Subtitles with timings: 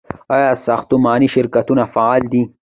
[0.35, 2.41] آیا ساختماني شرکتونه فعال دي؟